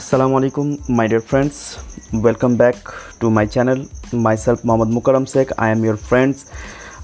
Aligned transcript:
Assalamu 0.00 0.36
alaikum, 0.40 0.66
my 0.88 1.06
dear 1.06 1.20
friends. 1.20 1.56
Welcome 2.26 2.56
back 2.56 2.76
to 3.20 3.30
my 3.30 3.44
channel. 3.44 3.84
Myself, 4.26 4.64
Mohammad 4.64 4.88
Mukaram 4.96 5.28
Sheikh. 5.30 5.50
I 5.58 5.68
am 5.68 5.84
your 5.84 5.98
friends. 5.98 6.46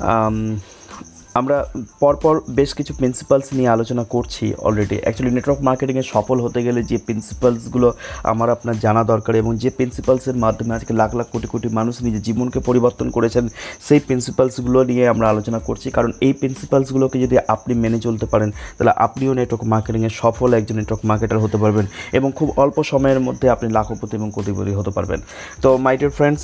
Um, 0.01 0.63
আমরা 1.41 1.57
পরপর 2.03 2.35
বেশ 2.59 2.71
কিছু 2.79 2.93
principles 2.99 3.47
নিয়ে 3.59 3.73
আলোচনা 3.77 4.05
করছি 4.15 4.45
অলরেডি 4.67 4.97
অ্যাকচুয়ালি 5.03 5.33
নেটওয়ার্ক 5.37 5.61
মার্কেটিংয়ে 5.69 6.05
সফল 6.15 6.37
হতে 6.45 6.61
গেলে 6.67 6.81
যে 6.91 6.97
প্রিন্সিপালসগুলো 7.07 7.89
আমার 8.33 8.49
আপনার 8.57 8.77
জানা 8.85 9.03
দরকার 9.13 9.35
এবং 9.43 9.53
যে 9.63 9.71
প্রিন্সিপালসের 9.79 10.37
মাধ্যমে 10.45 10.73
আজকে 10.79 10.93
লাখ 11.01 11.11
লাখ 11.19 11.27
কোটি 11.35 11.49
কোটি 11.53 11.69
মানুষ 11.79 11.95
নিজের 12.07 12.23
জীবনকে 12.29 12.59
পরিবর্তন 12.69 13.07
করেছেন, 13.17 13.45
সেই 13.87 14.01
প্রিন্সিপালসগুলো 14.07 14.79
নিয়ে 14.91 15.05
আমরা 15.13 15.27
আলোচনা 15.33 15.61
করছি। 15.69 15.89
কারণ 15.97 16.11
এই 16.27 16.33
প্রিন্সিপালসগুলোকে 16.41 17.17
যদি 17.25 17.37
আপনি 17.55 17.73
মেনে 17.83 17.99
চলতে 18.07 18.27
পারেন, 18.33 18.51
তাহলে 18.77 18.93
আপনিও 19.07 19.33
নেটওয়ার্ক 19.39 19.65
মার্কেটিংয়ে 19.73 20.11
সফল 20.23 20.49
একজন 20.59 20.77
নেটওয়ার্ক 20.81 21.03
মার্কেটার 21.11 21.43
হতে 21.45 21.59
পারবেন 21.63 21.87
এবং 22.19 22.29
খুব 22.39 22.49
অল্প 22.63 22.77
সময়ের 22.91 23.21
মধ্যে 23.27 23.47
আপনি 23.55 23.67
লাখপতি 23.77 24.15
এবং 24.21 24.29
কোটিপতি 24.37 24.73
হতে 24.81 24.91
পারবেন। 24.97 25.21
তো 25.63 25.69
মাই 25.85 25.95
ডিয়ার 26.01 26.15
ফ্রেন্ডস 26.19 26.43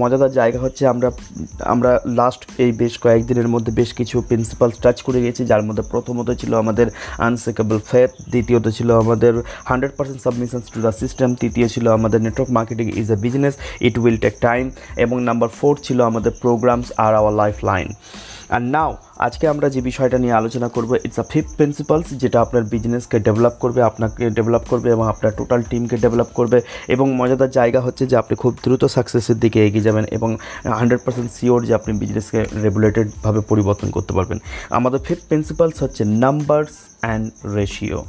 মজাদার 0.00 0.32
জায়গা 0.38 0.58
হচ্ছে 0.64 0.82
আমরা 0.92 1.08
আমরা 1.74 1.90
লাস্ট 2.18 2.40
এই 2.64 2.70
বেশ 2.80 2.94
কয়েকদিনের 3.04 3.48
মধ্যে 3.54 3.72
বেশ 3.80 3.90
কিছু 3.98 4.13
প্রিন্সিপাল 4.20 4.70
টাচ 4.82 4.98
করে 5.06 5.18
গেছি 5.24 5.42
যার 5.50 5.62
মধ্যে 5.68 5.84
প্রথমত 5.92 6.28
ছিল 6.40 6.52
আমাদের 6.54 6.86
আনসেকেবল 7.26 7.78
ফেথ 7.90 8.10
দ্বিতীয়ত 8.32 8.66
ছিল 8.76 8.88
আমাদের 9.02 9.32
hundred 9.70 9.92
percent 9.98 10.20
submissions 10.24 10.66
to 10.74 10.78
the 10.84 10.92
system 11.02 11.28
তৃতীয় 11.40 11.66
ছিল 11.74 11.86
আমাদের 11.98 12.20
network 12.26 12.50
marketing 12.58 12.86
is 13.00 13.08
a 13.10 13.18
business 13.24 13.54
it 13.80 13.94
will 14.02 14.18
take 14.24 14.34
time 14.40 14.64
এবং 15.04 15.16
নাম্বার 15.28 15.50
ফোর 15.58 15.74
ছিল 15.86 15.98
আমাদের 16.10 16.32
programs 16.42 16.88
R 17.04 17.12
our 17.20 17.34
life 17.42 17.56
line 17.70 17.88
আর 18.48 18.62
নাও 18.62 18.96
আজকে 19.18 19.44
আমরা 19.48 19.66
যে 19.68 19.80
বিষয়টা 19.80 20.18
নিয়ে 20.18 20.32
আলোচনা 20.32 20.68
করব 20.68 20.90
ইটস 21.06 21.18
আ 21.18 21.26
ফিফথ 21.32 21.52
প্রিন্সিপালস 21.56 22.06
যেটা 22.22 22.38
আপনার 22.40 22.64
বিজনেসকে 22.64 23.18
ডেভেলপ 23.18 23.54
করবে, 23.62 23.82
আপনাকে 23.82 24.30
ডেভেলপ 24.30 24.64
করবে 24.68 24.88
এবং 24.90 25.08
আপনার 25.08 25.32
টোটাল 25.36 25.62
টিমকে 25.62 25.96
ডেভেলপ 25.96 26.30
করবে 26.34 26.58
এবং 26.88 27.06
মজাদার 27.14 27.50
জায়গা 27.50 27.80
হচ্ছে 27.80 28.06
যে 28.06 28.16
আপনি 28.16 28.36
খুব 28.36 28.52
দ্রুত 28.64 28.84
সাকসেসের 28.84 29.38
দিকে 29.38 29.58
এগিয়ে 29.66 29.84
যাবেন 29.84 30.04
এবং 30.04 30.30
হান্ড্রেড 30.78 31.00
পার্সেন্ট 31.04 31.30
শিওর 31.30 31.66
যে 31.66 31.74
আপনি 31.74 31.92
বিজনেসকে 31.98 32.44
রেগুলেটেডভাবে 32.62 33.40
পরিবর্তন 33.40 33.90
করতে 33.90 34.12
পারবেন। 34.12 34.38
আমাদের 34.70 35.00
ফিফথ 35.06 35.24
প্রিন্সিপালস 35.28 35.82
হচ্ছে 35.82 36.04
নাম্বারস 36.04 36.74
অ্যান্ড 37.00 37.54
রেশিও 37.54 38.04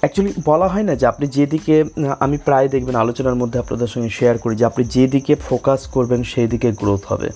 অ্যাকচুয়ালি 0.00 0.32
বলা 0.44 0.68
হয় 0.68 0.82
না 0.82 0.94
যে 0.94 1.06
আপনি 1.06 1.26
যেদিকে, 1.26 1.84
আমি 2.20 2.36
প্রায় 2.44 2.68
দেখবেন 2.68 2.94
আলোচনার 2.94 3.34
মধ্যে 3.34 3.58
আপনাদের 3.58 3.86
সঙ্গে 3.86 4.08
শেয়ার 4.08 4.38
করি 4.38 4.56
যে 4.56 4.64
আপনি 4.64 4.84
যেদিকে 4.84 5.34
ফোকাস 5.48 5.86
করবেন 5.86 6.22
সেই 6.22 6.46
দিকে 6.46 6.72
গ্রোথ 6.72 7.04
হবে। 7.06 7.30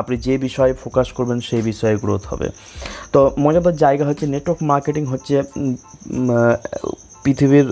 আপনি 0.00 0.14
যে 0.26 0.34
বিষয়ে 0.46 0.72
ফোকাস 0.82 1.08
করবেন 1.16 1.38
সেই 1.48 1.62
বিষয়ে 1.70 1.96
গ্রোথ 2.02 2.22
হবে। 2.32 2.48
তো 3.14 3.20
মজাদার 3.44 3.76
জায়গা 3.84 4.04
হচ্ছে 4.10 4.24
নেটওয়ার্ক 4.34 4.60
মার্কেটিং 4.72 5.04
হচ্ছে 5.12 5.34
পৃথিবীর 7.24 7.68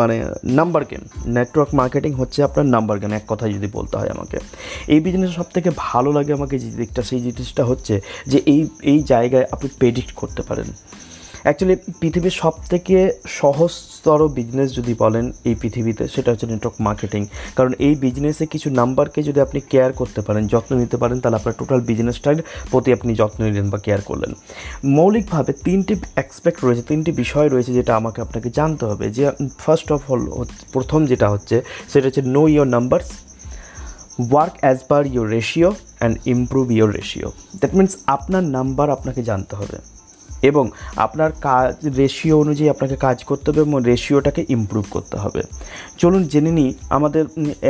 মানে 0.00 0.16
নাম্বার 0.58 0.82
গেম 0.90 1.02
নেটওয়ার্ক 1.36 1.70
মার্কেটিং 1.80 2.12
হচ্ছে 2.20 2.38
আপনার 2.48 2.66
নাম্বার 2.74 2.96
গেম 3.02 3.12
এক 3.18 3.24
কথায় 3.32 3.52
যদি 3.56 3.68
বলতে 3.76 3.94
হয় 4.00 4.10
আমাকে। 4.16 4.38
এই 4.94 5.00
বিজনেস 5.04 5.30
সব 5.38 5.48
থেকে 5.56 5.68
ভালো 5.86 6.10
লাগে 6.16 6.32
আমাকে 6.38 6.56
যে 6.62 6.68
দিকটা 6.80 7.02
সেই 7.08 7.20
জিনিসটা 7.26 7.62
হচ্ছে 7.70 7.94
যে 8.30 8.38
এই 8.52 8.60
এই 8.92 8.98
জায়গায় 9.12 9.46
আপনি 9.54 9.68
প্রেডিক্ট 9.80 10.12
করতে 10.20 10.42
পারেন। 10.48 10.68
অ্যাকচুয়ালি 11.46 11.76
পৃথিবীর 12.00 12.34
সব 12.42 12.54
থেকে 12.72 12.96
সহজতর 13.40 14.20
বিজনেস 14.38 14.68
যদি 14.78 14.92
বলেন 15.02 15.24
এই 15.48 15.54
পৃথিবীতে, 15.62 16.04
সেটা 16.14 16.28
হচ্ছে 16.32 16.46
নেটওয়ার্ক 16.52 16.76
মার্কেটিং 16.86 17.22
কারণ 17.56 17.72
এই 17.86 17.94
বিজনেসে 18.04 18.44
কিছু 18.54 18.68
নাম্বারকে 18.80 19.20
যদি 19.28 19.38
আপনি 19.46 19.58
কেয়ার 19.72 19.92
করতে 20.00 20.20
পারেন, 20.26 20.42
যত্ন 20.52 20.70
নিতে 20.82 20.96
পারেন, 21.02 21.16
তাহলে 21.22 21.36
আপনার 21.40 21.58
টোটাল 21.60 21.80
বিজনেসটার 21.90 22.36
প্রতি 22.70 22.90
আপনি 22.96 23.10
যত্ন 23.20 23.38
নিলেন 23.48 23.66
বা 23.72 23.78
কেয়ার 23.86 24.02
করলেন। 24.10 24.32
মৌলিকভাবে 24.96 25.52
তিনটি 25.66 25.94
অ্যাসপেক্ট 26.16 26.58
রয়েছে, 26.64 26.82
তিনটি 26.90 27.10
বিষয় 27.22 27.48
রয়েছে 27.54 27.72
যেটা 27.78 27.92
আমাকে 28.00 28.18
আপনাকে 28.26 28.48
জানতে 28.58 28.84
হবে। 28.90 29.06
যে 29.16 29.24
ফার্স্ট 29.64 29.88
অফ 29.96 30.00
অল 30.12 30.22
প্রথম 30.74 31.00
যেটা 31.10 31.26
হচ্ছে, 31.32 31.56
সেটা 31.92 32.04
হচ্ছে 32.08 32.22
know 32.34 32.42
your 32.52 32.68
numbers 32.76 33.10
work 34.32 34.54
as 34.62 34.78
per 34.90 35.02
your 35.12 35.26
ratio 35.36 35.70
and 35.98 36.14
improve 36.34 36.66
your 36.76 36.90
ratio 36.98 37.28
that 37.60 37.72
means 37.78 37.92
আপনার 38.16 38.44
নাম্বার 38.56 38.86
আপনাকে 38.96 39.20
জানতে 39.30 39.54
হবে। 39.60 39.78
এবং 40.42 40.64
আপনার 40.96 41.30
কাজ 41.48 41.70
রেশিও 42.00 42.36
অনুযায়ী 42.44 42.68
আপনাকে 42.74 42.96
কাজ 43.06 43.16
করতে 43.24 43.46
হবে 43.50 43.60
এবং 43.64 43.74
রেশিওটাকে 43.90 44.42
ইমপ্রুভ 44.56 44.84
করতে 44.90 45.16
হবে। 45.22 45.40
চলুন 45.98 46.22
জেনে 46.32 46.52
নিই 46.58 46.70
আমাদের 46.96 47.24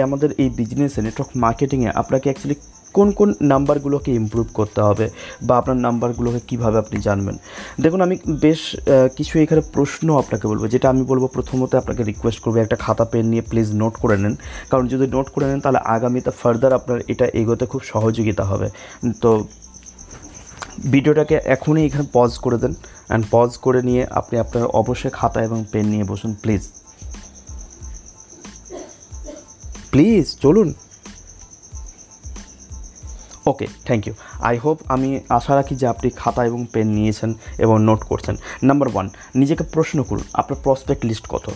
আমাদের 0.07 0.31
এই 0.43 0.49
বিজনেসে 0.61 1.01
নেটওয়ার্ক 1.07 1.31
মার্কেটিংয়ে 1.45 1.91
আপনাকে 2.01 2.27
অ্যাকচুয়ালি 2.29 2.59
কোন 2.97 3.09
কোন 3.19 3.31
নাম্বারগুলোকে 3.53 4.11
ইমপ্রুভ 4.21 4.47
করতে 4.59 4.81
হবে 4.89 5.07
বা 5.47 5.55
আপনার 5.61 5.79
নাম্বারগুলোকে 5.87 6.41
কীভাবে 6.49 6.77
আপনি 6.79 6.97
জানবেন। 7.09 7.37
দেখুন, 7.85 8.01
আমি 8.07 8.17
বেশ 8.45 8.61
কিছু 9.17 9.35
এখানে 9.45 9.63
প্রশ্ন 9.77 10.07
আপনাকে 10.23 10.47
বলব, 10.51 10.63
যেটা 10.75 10.87
আমি 10.93 11.03
বলব 11.11 11.25
প্রথমত 11.37 11.73
আপনাকে 11.75 12.03
রিকোয়েস্ট 12.11 12.41
করব, 12.45 12.57
একটা 12.57 12.77
খাতা 12.85 13.05
পেন 13.13 13.25
নিয়ে 13.33 13.43
প্লিজ 13.51 13.69
নোট 13.81 13.95
করে 14.03 14.17
নেন। 14.23 14.35
কারণ 14.71 14.85
যদি 14.93 15.07
নোট 15.15 15.27
করে 15.35 15.47
নেন, 15.51 15.61
তাহলে 15.65 15.81
আগামীতে 15.95 16.31
ফার্দার 16.41 16.73
আপনার 16.79 16.99
এটা 17.13 17.27
এগোতে 17.41 17.65
খুব 17.73 17.83
সহযোগিতা 17.93 18.45
হবে। 18.51 18.69
তো 19.23 19.31
ভিডিওটাকে 20.93 21.37
এখনই 21.45 21.87
এখানে 21.87 22.05
পজ 22.13 22.39
করে 22.39 22.59
দেন 22.59 22.75
অ্যান্ড 22.75 23.25
পজ 23.31 23.51
করে 23.57 23.83
নিয়ে 23.83 24.07
আপনি 24.11 24.39
আপনার 24.39 24.65
অবশ্যই 24.65 25.11
খাতা 25.11 25.43
এবং 25.43 25.65
পেন 25.73 25.87
নিয়ে 25.87 26.05
বসুন 26.05 26.35
প্লিজ 26.43 26.63
প্লিজ 29.91 30.37
চলুন। 30.41 30.75
Okay 33.47 33.67
thank 33.85 34.07
you 34.07 34.15
I 34.41 34.57
hope 34.59 34.79
আমি 34.89 35.21
আশা 35.29 35.53
রাখি 35.55 35.75
যে 35.77 35.87
আপনি 35.87 36.11
খাতা 36.17 36.45
এবং 36.45 36.67
পেন 36.73 36.89
নিয়েছেন 36.89 37.35
এবং 37.59 37.85
নোট 37.85 38.05
করছেন। 38.05 38.37
নাম্বার 38.63 38.89
ওয়ান 38.93 39.09
নিজেকে 39.35 39.65
প্রশ্ন 39.65 40.03
করুন, 40.03 40.25
আপনার 40.33 40.61
প্রসপেক্ট 40.63 41.05
লিস্ট 41.07 41.27
কত? 41.29 41.51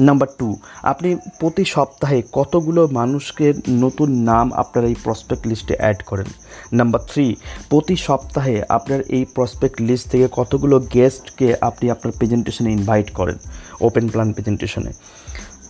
নাম্বার 0.00 0.28
টু 0.38 0.56
আপনি 0.82 1.16
প্রতি 1.40 1.64
সপ্তাহে 1.64 2.22
কতগুলো 2.32 2.88
মানুষকে 2.92 3.52
নতুন 3.68 4.10
নাম 4.10 4.52
আপনার 4.52 4.84
এই 4.84 4.94
প্রসপেক্ট 5.04 5.46
লিস্টে 5.46 5.74
অ্যাড 5.78 6.02
করেন? 6.02 6.26
নাম্বার 6.72 7.00
থ্রি 7.08 7.36
প্রতি 7.68 7.96
সপ্তাহে 7.96 8.62
আপনার 8.68 9.00
এই 9.00 9.24
প্রসপেক্ট 9.24 9.82
লিস্ট 9.82 10.10
থেকে 10.10 10.28
কতগুলো 10.32 10.78
গেস্টকে 10.78 11.56
আপনি 11.60 11.90
আপনার 11.90 12.12
প্রেজেন্টেশনে 12.16 12.72
ইনভাইট 12.72 13.10
করেন? 13.10 13.36
ওপেন 13.80 14.08
প্ল্যান 14.08 14.32
প্রেজেন্টেশনে 14.32 14.92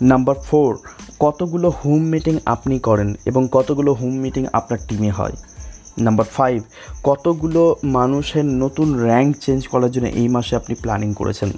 নাম্বার 0.02 0.36
ফোর 0.36 0.78
কতগুলো 1.18 1.70
হোম 1.70 2.02
মিটিং 2.02 2.38
আপনি 2.46 2.78
করেন 2.78 3.14
এবং 3.24 3.48
কতগুলো 3.52 3.92
হোম 3.92 4.14
মিটিং 4.14 4.46
আপনার 4.52 4.78
টিমে 4.88 5.10
হয়? 5.10 5.32
নাম্বার 5.98 6.26
ফাইভ 6.26 6.62
কতগুলো 7.02 7.76
মানুষের 7.84 8.44
নতুন 8.44 9.04
র্যাঙ্ক 9.04 9.36
চেঞ্জ 9.40 9.68
করার 9.68 9.90
জন্য 9.90 10.06
এই 10.06 10.28
মাসে 10.28 10.56
আপনি 10.56 10.74
প্ল্যানিং 10.74 11.14
করেছেন? 11.14 11.50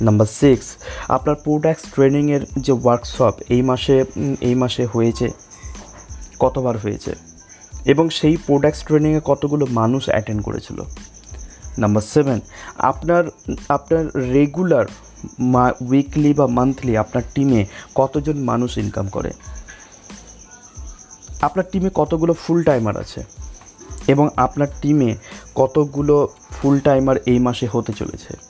নাম্বার 0.00 0.26
সিক্স 0.26 0.66
আপনার 1.08 1.34
প্রোডাক্টস 1.34 1.84
ট্রেনিংয়ের 1.94 2.40
যে 2.56 2.72
ওয়ার্কশপ 2.72 3.34
এই 3.48 3.62
মাসে 3.62 4.04
এই 4.40 4.54
মাসে 4.54 4.86
হয়েছে, 4.86 5.30
কতবার 6.38 6.78
হয়েছে? 6.78 7.14
এবং 7.84 8.08
সেই 8.08 8.36
প্রোডাক্টস 8.36 8.84
ট্রেনিংয়ে 8.84 9.20
কতগুলো 9.24 9.66
মানুষ 9.70 10.08
অ্যাটেন্ড 10.08 10.42
করেছিল? 10.42 10.82
নাম্বার 11.78 12.02
সেভেন 12.02 12.40
আপনার 12.78 13.24
আপনার 13.68 14.04
রেগুলার 14.32 14.84
মা 15.38 15.72
উইকলি 15.88 16.34
বা 16.34 16.46
মান্থলি 16.46 16.96
আপনার 16.96 17.22
টিমে 17.34 17.66
কতজন 17.94 18.38
মানুষ 18.38 18.78
ইনকাম 18.78 19.08
করে? 19.08 19.30
আপনার 21.40 21.64
টিমে 21.72 21.90
কতগুলো 21.94 22.34
ফুল 22.34 22.62
টাইমার 22.62 22.96
আছে? 22.96 23.24
এবং 24.08 24.28
আপনার 24.36 24.68
টিমে 24.82 25.16
কতগুলো 25.54 26.28
ফুল 26.50 26.80
টাইমার 26.80 27.16
এই 27.26 27.38
মাসে 27.38 27.66
হতে 27.72 27.92
চলেছে? 27.92 28.49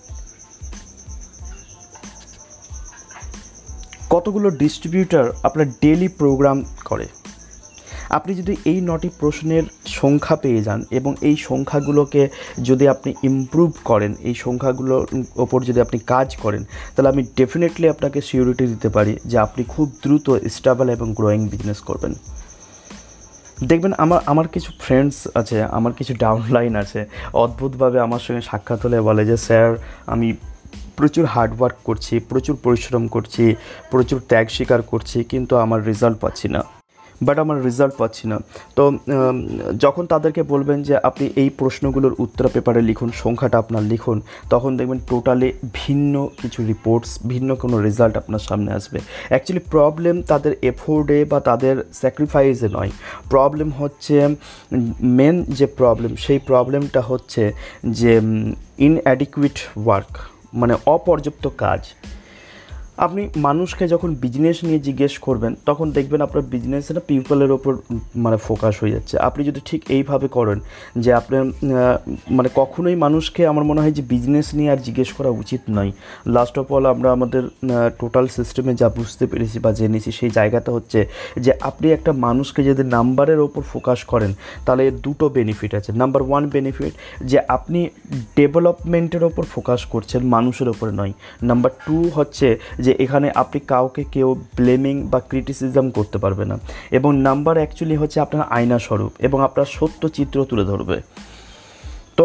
কতগুলো 4.11 4.51
ডিস্ট্রিবিউটার 4.51 5.33
আপনার 5.43 5.67
ডেলি 5.69 6.09
প্রোগ্রাম 6.09 6.65
করে? 6.85 7.07
আপনি 8.11 8.35
যদি 8.35 8.57
এই 8.65 8.81
নটি 8.81 9.11
প্রশ্নের 9.21 9.63
সংখ্যা 9.87 10.37
পেয়ে 10.37 10.63
যান 10.63 10.85
এবং 10.91 11.15
এই 11.21 11.37
সংখ্যাগুলোকে 11.37 12.29
যদি 12.63 12.89
আপনি 12.89 13.15
ইমপ্রুভ 13.23 13.71
করেন, 13.85 14.15
এই 14.21 14.35
সংখ্যাগুলোর 14.35 15.07
ওপর 15.37 15.63
যদি 15.63 15.81
আপনি 15.81 15.99
কাজ 16.07 16.37
করেন, 16.37 16.65
তাহলে 16.97 17.09
আমি 17.09 17.23
ডেফিনেটলি 17.37 17.89
আপনাকে 17.89 18.21
সিউরিটি 18.21 18.67
দিতে 18.67 18.89
পারি 18.89 19.17
যে 19.25 19.39
আপনি 19.39 19.65
খুব 19.69 19.93
দ্রুত 20.03 20.31
স্টেবল 20.31 20.89
এবং 20.91 21.15
গ্রোয়িং 21.15 21.49
বিজনেস 21.49 21.81
করবেন। 21.81 22.15
দেখবেন 23.67 23.93
আমার 23.99 24.21
আমার 24.27 24.49
কিছু 24.49 24.73
ফ্রেন্ডস 24.81 25.29
আছে, 25.35 25.63
আমার 25.63 25.93
কিছু 25.93 26.15
ডাউনলাইন 26.15 26.77
আছে। 26.77 27.01
অদ্ভুতভাবে 27.33 28.01
আমার 28.01 28.19
সঙ্গে 28.19 28.41
সাক্ষাৎ 28.41 28.81
হলে 28.83 29.01
বলে 29.01 29.27
যে 29.27 29.37
স্যার 29.37 29.77
আমি 30.07 30.29
প্রচুর 31.01 31.25
হার্ডওয়ার্ক 31.35 31.79
করছি, 31.89 32.15
প্রচুর 32.31 32.57
পরিশ্রম 32.65 33.05
করছি, 33.15 33.45
প্রচুর 33.93 34.19
ত্যাগ 34.31 34.47
স্বীকার 34.57 34.81
করছি, 34.93 35.19
কিন্তু 35.33 35.55
আমার 35.65 35.81
রেজাল্ট 35.91 36.17
পাচ্ছি 36.25 36.49
না। 36.57 36.63
বাট 37.27 37.37
আমার 37.45 37.59
রেজাল্ট 37.69 37.95
পাচ্ছি 38.01 38.25
না। 38.31 38.37
তো 38.77 38.83
যখন 39.85 40.05
তাদেরকে 40.13 40.43
বলবেন 40.53 40.79
যে, 40.89 40.95
আপনি 41.09 41.25
এই 41.43 41.51
প্রশ্নগুলোর 41.61 42.15
উত্তর 42.25 42.47
পেপারে 42.55 42.81
লিখুন, 42.91 43.09
সংখ্যাটা 43.23 43.57
আপনার 43.63 43.85
লিখুন, 43.93 44.19
তখন 44.53 44.71
দেখবেন 44.79 45.01
টোটালি 45.11 45.49
ভিন্ন 45.81 46.15
কিছু 46.41 46.61
রিপোর্টস 46.73 47.11
ভিন্ন 47.33 47.51
কোনো 47.63 47.77
রেজাল্ট 47.87 48.15
আপনার 48.23 48.43
সামনে 48.49 48.71
আসবে। 48.79 48.99
অ্যাকচুয়ালি 49.31 49.63
প্রবলেম 49.75 50.17
তাদের 50.31 50.53
এফোর্ডে 50.71 51.19
বা 51.33 51.39
তাদের 51.49 51.75
স্যাক্রিফাইসে 52.01 52.69
নয়। 52.77 52.91
প্রবলেম 53.33 53.69
হচ্ছে 53.81 54.15
মেন 55.19 55.37
যে 55.59 55.67
প্রবলেম 55.79 56.13
সেই 56.25 56.41
প্রবলেমটা 56.49 57.01
হচ্ছে 57.11 57.43
যে 58.01 58.13
ইনঅ্যাডিকুইট 58.87 59.59
ওয়ার্ক 59.85 60.13
মানে 60.53 60.75
অপর্যাপ্ত 60.87 61.45
কাজ। 61.59 61.81
আপনি 63.07 63.23
মানুষকে 63.49 63.85
যখন 63.95 64.11
বিজনেস 64.25 64.57
নিয়ে 64.67 64.81
জিজ্ঞেস 64.89 65.15
করবেন, 65.27 65.53
তখন 65.69 65.87
দেখবেন 65.97 66.21
আপনার 66.27 66.45
বিজনেসের 66.55 66.99
পিপলের 67.09 67.51
ওপর 67.57 67.73
মানে 68.25 68.39
ফোকাস 68.47 68.75
হয়ে 68.83 68.95
যাচ্ছে। 68.97 69.15
আপনি 69.29 69.43
যদি 69.49 69.61
ঠিক 69.69 69.81
এইভাবে 69.97 70.27
করেন 70.37 70.59
যে 71.03 71.11
আপনার 71.21 71.43
মানে 72.37 72.49
কখনোই 72.61 72.97
মানুষকে 73.05 73.43
আমার 73.53 73.65
মনে 73.71 73.81
হয় 73.83 73.95
যে 73.99 74.03
বিজনেস 74.15 74.47
নিয়ে 74.59 74.71
আর 74.75 74.81
জিজ্ঞেস 74.87 75.11
করা 75.19 75.31
উচিত 75.43 75.63
নয়। 75.77 75.91
লাস্ট 76.37 76.55
অফ 76.61 76.67
অল 76.77 76.85
আমরা 76.95 77.09
আমাদের 77.17 77.43
টোটাল 78.01 78.27
সিস্টেমে 78.37 78.73
যা 78.81 78.89
বুঝতে 78.99 79.25
পেরেছি 79.31 79.57
বা 79.65 79.71
জেনেছি 79.81 80.11
সেই 80.19 80.31
জায়গাটা 80.39 80.71
হচ্ছে 80.77 81.01
যে 81.45 81.51
আপনি 81.69 81.87
একটা 81.97 82.13
মানুষকে 82.27 82.61
যদি 82.71 82.83
নাম্বারের 82.97 83.41
ওপর 83.47 83.63
ফোকাস 83.73 84.01
করেন, 84.13 84.31
তাহলে 84.65 84.83
এর 84.89 84.97
দুটো 85.07 85.25
বেনিফিট 85.39 85.73
আছে। 85.79 85.91
নাম্বার 86.03 86.23
ওয়ান 86.29 86.45
বেনিফিট 86.55 86.93
যে 87.31 87.39
আপনি 87.57 87.81
ডেভেলপমেন্টের 88.39 89.23
ওপর 89.29 89.45
ফোকাস 89.55 89.81
করছেন 89.93 90.21
মানুষের 90.37 90.69
ওপরে 90.73 90.93
নয়। 91.01 91.13
নাম্বার 91.51 91.73
টু 91.87 91.97
হচ্ছে 92.17 92.49
যে 92.85 92.90
যে 92.91 92.97
এখানে 93.05 93.29
আপনি 93.43 93.59
কাউকে 93.73 94.03
কেউ 94.15 94.29
ব্লেমিং 94.59 94.95
বা 95.13 95.19
ক্রিটিসিজম 95.31 95.87
করতে 95.97 96.17
পারবে 96.25 96.45
না। 96.51 96.57
এবং 96.99 97.11
নাম্বার 97.29 97.55
অ্যাকচুয়ালি 97.61 97.97
হচ্ছে 98.03 98.19
আপনার 98.21 98.45
আয়না 98.57 98.79
স্বরূপ 98.87 99.13
এবং 99.27 99.39
আপনার 99.49 99.69
সত্য 99.77 100.03
চিত্র 100.17 100.37
তুলে 100.51 100.65
ধরবে। 100.71 100.97
তো 102.19 102.25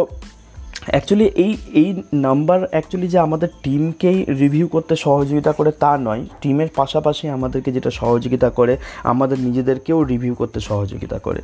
অ্যাকচুয়ালি 0.94 1.28
এই 1.46 1.54
এই 1.82 1.90
নাম্বার 2.14 2.60
অ্যাকচুয়ালি 2.74 3.08
যে 3.14 3.20
আমাদের 3.28 3.50
টিমকেই 3.64 4.20
রিভিউ 4.42 4.66
করতে 4.68 4.94
সহযোগিতা 4.96 5.52
করে 5.52 5.72
তা 5.84 5.92
নয়। 5.98 6.22
টিমের 6.42 6.70
পাশাপাশি 6.76 7.26
আমাদেরকে 7.30 7.70
যেটা 7.72 7.92
সহযোগিতা 8.02 8.50
করে, 8.50 8.74
আমাদের 9.04 9.38
নিজেদেরকেও 9.40 10.00
রিভিউ 10.04 10.34
করতে 10.34 10.60
সহযোগিতা 10.60 11.18
করে। 11.20 11.42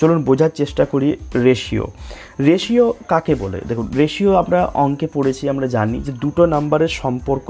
চলুন 0.00 0.18
বোঝার 0.28 0.52
চেষ্টা 0.60 0.84
করি 0.84 1.08
রেশিও 1.48 1.86
রেশিও 2.48 2.86
কাকে 3.08 3.34
বলে? 3.34 3.58
দেখুন 3.68 3.86
রেশিও 3.96 4.32
আমরা 4.42 4.60
অঙ্কে 4.84 5.06
পড়েছি, 5.14 5.44
আমরা 5.48 5.66
জানি 5.76 5.96
যে 6.00 6.12
দুটো 6.24 6.42
নাম্বারের 6.46 6.92
সম্পর্ক 7.02 7.48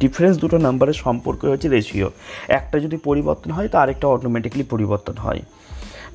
ডিফারেন্স 0.00 0.34
দুটো 0.38 0.56
নাম্বারের 0.58 0.98
সম্পর্ক 1.04 1.40
হচ্ছে 1.44 1.68
রেশিও 1.68 2.08
একটা 2.48 2.76
যদি 2.84 2.96
পরিবর্তন 3.08 3.50
হয়, 3.50 3.68
তো 3.68 3.76
আরেকটা 3.78 4.06
অটোমেটিকলি 4.08 4.62
পরিবর্তন 4.72 5.16
হয়। 5.26 5.42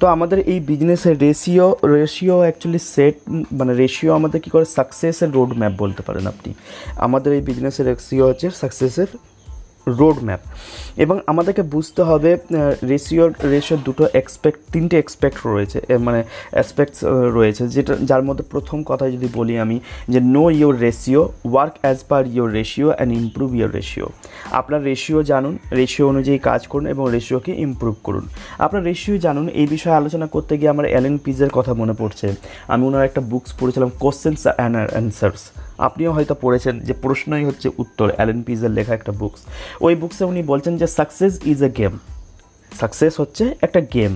তো 0.02 0.08
আমাদের 0.08 0.40
এই 0.54 0.60
বিজনেসের 0.60 1.16
রেশিও 1.20 1.68
রেশিও 1.98 2.38
অ্যাকচুয়ালি 2.40 2.82
সেট 2.94 3.16
মানে 3.52 3.74
রেশিও 3.74 4.12
আমাদের 4.14 4.40
কী 4.42 4.50
করে? 4.50 4.66
সাকসেসের 4.78 5.30
রোড 5.32 5.50
ম্যাপ 5.58 5.74
বলতে 5.78 6.02
পারেন 6.02 6.26
আপনি। 6.28 6.54
আমাদের 6.98 7.32
এই 7.34 7.42
বিজনেসের 7.42 7.86
রেশিও 7.86 8.26
হচ্ছে 8.28 8.48
সাকসেসের 8.62 9.10
রোড 10.00 10.18
ম্যাপ 10.28 10.42
এবং 11.04 11.16
আমাদেরকে 11.32 11.64
বুঝতে 11.74 12.02
হবে 12.10 12.32
রেশিও 12.92 13.26
রেশিওর 13.54 13.82
দুটো 13.88 14.04
এক্সপেক্ট 14.22 14.60
তিনটে 14.74 14.96
এক্সপেক্ট 15.00 15.38
রয়েছে 15.46 15.80
মানে 16.08 16.20
অ্যাসপেক্টস 16.56 17.00
রয়েছে, 17.38 17.64
যেটা, 17.76 17.94
যার 18.10 18.24
মধ্যে 18.28 18.44
প্রথম 18.54 18.78
কথা 18.84 19.06
যদি 19.16 19.28
বলি 19.38 19.54
আমি, 19.66 19.78
যে 20.14 20.20
know 20.36 20.46
your 20.60 20.76
ratio 20.86 21.22
work 21.52 21.74
as 21.84 21.98
per 22.10 22.24
your 22.36 22.50
ratio 22.60 22.90
and 22.96 23.12
improve 23.22 23.50
your 23.60 23.72
ratio 23.78 24.08
আপনার 24.60 24.82
রেশিও 24.90 25.20
জানুন 25.32 25.54
রেশিও 25.80 26.06
অনুযায়ী 26.12 26.40
কাজ 26.50 26.62
করুন 26.72 26.86
এবং 26.94 27.04
রেশিওকে 27.16 27.52
ইমপ্রুভ 27.68 27.96
করুন। 28.04 28.26
আপনার 28.66 28.82
রেশিও 28.90 29.18
জানুন, 29.26 29.46
এই 29.62 29.68
বিষয়ে 29.74 29.96
আলোচনা 30.02 30.28
করতে 30.36 30.54
গিয়ে 30.60 30.70
আমার 30.70 30.90
অ্যালেন 30.92 31.16
পিজের 31.26 31.52
কথা 31.58 31.72
মনে 31.82 31.94
পড়ছে। 31.94 32.28
আমি 32.74 32.84
ওনার 32.90 33.08
একটা 33.10 33.22
বুকস 33.32 33.52
পড়েছিলাম 33.60 33.90
কোশ্চেন্স 34.04 34.40
অ্যান্ড 34.58 34.76
অ্যান্সার্স 34.94 35.42
আপনিও 35.88 36.12
হয়তো 36.16 36.36
পড়েছেন 36.44 36.76
যে 36.88 36.94
প্রশ্নই 37.04 37.44
হচ্ছে 37.50 37.68
উত্তর। 37.84 38.08
অ্যালেন 38.16 38.40
পিজের 38.48 38.72
লেখা 38.78 38.94
একটা 39.00 39.12
বুকস 39.22 39.42
ওই 39.86 39.94
বুকসে 40.02 40.24
উনি 40.32 40.42
বলছেন 40.52 40.74
যে 40.82 40.88
success 40.98 41.34
is 41.52 41.60
a 41.70 41.72
game 41.80 41.94
success 42.72 43.14
হচ্ছে 43.22 43.44
একটা 43.66 43.82
game 43.96 44.12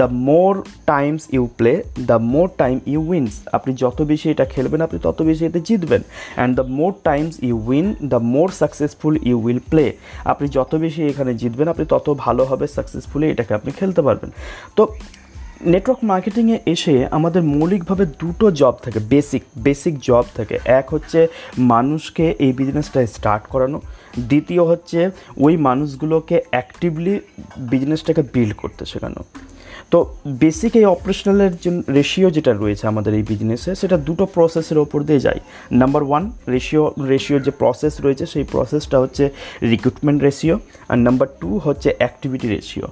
the 0.00 0.08
more 0.28 0.52
times 0.92 1.22
you 1.34 1.44
play 1.58 1.72
the 2.10 2.18
more 2.32 2.46
time 2.62 2.76
you 2.92 3.00
wins 3.12 3.34
আপনি 3.56 3.70
যত 3.82 3.98
বেশি 4.10 4.26
এটা 4.34 4.46
খেলবেন, 4.54 4.80
আপনি 4.86 4.98
তত 5.06 5.18
বেশি 5.28 5.42
এতে 5.48 5.60
জিতবেন। 5.68 6.02
And 6.08 6.50
the 6.58 6.66
more 6.78 6.92
times 7.08 7.34
you 7.46 7.56
win 7.68 7.86
the 8.12 8.20
more 8.34 8.48
successful 8.62 9.14
you 9.28 9.36
will 9.44 9.60
play 9.70 9.84
আপনি 10.32 10.46
যত 10.56 10.72
বেশি 10.84 11.00
এখানে 11.12 11.32
জিতবেন, 11.40 11.66
আপনি 11.74 11.84
তত 11.92 12.06
ভালোভাবে 12.24 12.66
সাকসেসফুলি 12.76 13.26
এটাকে 13.32 13.52
আপনি 13.58 13.70
খেলতে 13.78 14.00
পারবেন। 14.06 14.30
তো 14.76 14.82
নেটওয়ার্ক 15.60 16.04
মার্কেটিংয়ে 16.04 16.58
এসে 16.66 16.94
আমাদের 17.10 17.42
মৌলিকভাবে 17.42 18.06
দুটো 18.06 18.50
জব 18.50 18.74
থাকে 18.82 18.98
বেসিক 18.98 19.42
বেসিক 19.58 19.94
জব 19.98 20.24
থাকে। 20.34 20.58
এক 20.66 20.86
হচ্ছে 20.94 21.28
মানুষকে 21.58 22.24
এই 22.38 22.52
বিজনেসটা 22.52 23.06
স্টার্ট 23.06 23.44
করানো, 23.46 23.80
দ্বিতীয় 24.28 24.62
হচ্ছে 24.64 25.10
ওই 25.40 25.56
মানুষগুলোকে 25.56 26.42
অ্যাক্টিভলি 26.50 27.20
বিজনেসটাকে 27.58 28.22
বিল্ড 28.32 28.54
করতে 28.56 28.82
শেখানো। 28.84 29.20
তো 29.92 29.98
বেসিক 30.42 30.72
এই 30.80 30.86
অপারেশনালের 30.94 31.52
যে 31.62 31.70
রেশিও 31.98 32.28
যেটা 32.36 32.52
রয়েছে 32.52 32.84
আমাদের 32.92 33.12
এই 33.18 33.24
বিজনেসে 33.30 33.70
সেটা 33.80 33.96
দুটো 34.08 34.24
প্রসেসের 34.34 34.78
ওপর 34.84 34.98
দিয়ে 35.08 35.24
যায়। 35.26 35.40
নাম্বার 35.80 36.02
ওয়ান 36.08 36.24
রেশিও 36.54 36.84
রেশিওর 37.12 37.40
যে 37.46 37.52
প্রসেস 37.60 37.94
রয়েছে, 38.04 38.24
সেই 38.32 38.44
প্রসেসটা 38.52 38.96
হচ্ছে 39.02 39.24
রিক্রুটমেন্ট 39.72 40.18
রেশিও 40.26 40.56
আর 40.90 40.98
নাম্বার 41.06 41.28
টু 41.40 41.50
হচ্ছে 41.66 41.88
activity 42.00 42.46
ratio 42.54 42.86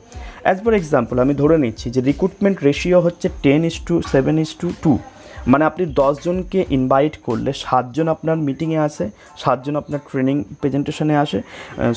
as 0.45 0.57
for 0.65 0.73
example 0.81 1.17
আমি 1.25 1.35
ধরে 1.43 1.57
নিচ্ছি 1.65 1.87
যে 1.95 2.01
রিক্রুটমেন্ট 2.11 2.57
রেশিও 2.69 2.99
হচ্ছে 3.07 3.27
ten 3.45 3.61
is 3.71 3.77
to 3.89 3.95
seven 4.13 4.37
is 4.45 4.51
to 4.61 4.69
two 4.85 4.93
মানে 5.51 5.65
আপনি 5.71 5.85
দশজনকে 6.01 6.61
ইনভাইট 6.77 7.15
করলে 7.27 7.51
সাতজন 7.65 8.07
আপনার 8.15 8.37
মিটিংয়ে 8.47 8.81
আসে 8.89 9.07
সাতজন 9.43 9.75
আপনার 9.83 10.01
ট্রেনিং 10.11 10.37
প্রেজেন্টেশনে 10.61 11.15
আসে 11.25 11.39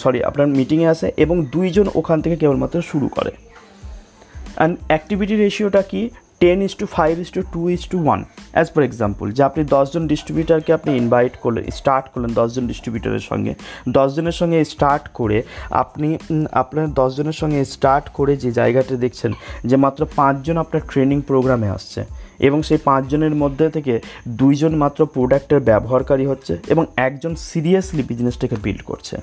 সরি 0.04 0.20
আপনার 0.30 0.48
মিটিংয়ে 0.58 0.90
আসে 0.94 1.08
এবং 1.24 1.36
দুইজন 1.54 1.86
ওখান 2.00 2.18
থেকে 2.24 2.36
কেবলমাত্র 2.42 2.78
শুরু 2.92 3.08
করে। 3.18 3.32
অ্যান্ড 4.58 4.74
অ্যাক্টিভিটি 4.90 5.36
রেশিওটা 5.46 5.82
কি? 5.92 6.02
Ten 6.44 6.60
is 6.68 6.74
to 6.82 6.86
five 6.98 7.14
is 7.24 7.30
to 7.36 7.42
two 7.54 7.62
is 7.76 7.84
to 7.92 7.98
one 8.06 8.20
as 8.56 8.68
for 8.74 8.82
example 8.90 9.26
যে 9.38 9.42
আপনি 9.50 9.62
দশজন 9.76 10.04
ডিস্ট্রিবিউটারকে 10.12 10.72
আপনি 10.78 10.92
ইনভাইট 11.02 11.34
করলেন 11.44 11.64
স্টার্ট 11.80 12.06
করলেন 12.14 12.32
দশজন 12.40 12.66
ডিস্ট্রিবিউটারের 12.72 13.26
সঙ্গে 13.30 13.52
দশজনের 13.98 14.38
সঙ্গে 14.42 14.58
স্টার্ট 14.74 15.04
করে 15.20 15.38
আপনি 15.84 16.10
আপনার 16.62 16.86
দশজনের 17.00 17.38
সঙ্গে 17.42 17.60
স্টার্ট 17.76 18.06
করে 18.18 18.34
যে 18.44 18.50
জায়গাটা 18.60 18.96
দেখছেন, 19.06 19.32
যে 19.70 19.76
মাত্র 19.86 20.02
পাঁচজন 20.20 20.56
আপনার 20.64 20.82
ট্রেনিং 20.92 21.18
প্রোগ্রামে 21.30 21.70
আসছে, 21.78 22.02
এবং 22.48 22.60
সেই 22.68 22.80
পাঁচজনের 22.90 23.36
মধ্যে 23.42 23.66
থেকে 23.76 23.94
দুইজন 24.42 24.74
মাত্র 24.84 25.00
প্রোডাক্টের 25.16 25.62
ব্যবহারকারী 25.70 26.26
হচ্ছে, 26.32 26.54
এবং 26.74 26.84
একজন 27.08 27.34
সিরিয়াসলি 27.50 28.04
বিজনেসটাকে 28.12 28.56
বিল্ড 28.66 28.82
করছে। 28.90 29.16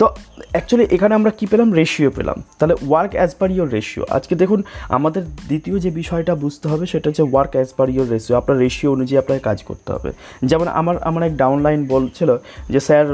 তো 0.00 0.06
অ্যাকচুয়ালি 0.54 0.86
এখানে 0.96 1.12
আমরা 1.18 1.30
কী 1.38 1.46
পেলাম? 1.52 1.68
রেশিও 1.80 2.10
পেলাম। 2.18 2.38
তাহলে 2.58 2.74
work 2.88 3.12
as 3.18 3.30
per 3.38 3.50
your 3.56 3.68
ratio 3.76 4.04
আজকে 4.16 4.34
দেখুন, 4.42 4.60
আমাদের 4.96 5.22
দ্বিতীয় 5.50 5.76
যে 5.84 5.90
বিষয়টা 6.00 6.32
বুঝতে 6.44 6.66
হবে, 6.72 6.84
সেটা 6.92 7.06
হচ্ছে 7.08 7.24
work 7.32 7.52
as 7.56 7.70
per 7.78 7.88
your 7.94 8.08
ratio 8.14 8.34
আপনার 8.40 8.56
রেশিও 8.64 8.90
অনুযায়ী 8.96 9.18
আপনাকে 9.22 9.42
কাজ 9.48 9.58
করতে 9.68 9.88
হবে। 9.94 10.10
যেমন 10.50 10.66
আমার 10.80 10.96
আমার 11.08 11.22
এক 11.28 11.34
ডাউনলাইন 11.42 11.80
বলছিল 11.94 12.30
যে, 12.72 12.80
স্যার 12.86 13.06